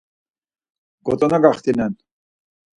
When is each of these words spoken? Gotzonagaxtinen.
Gotzonagaxtinen. 1.11 1.97